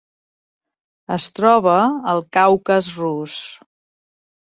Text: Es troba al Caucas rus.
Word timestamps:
Es 1.17 1.29
troba 1.41 1.77
al 2.15 2.25
Caucas 2.41 2.95
rus. 3.07 3.41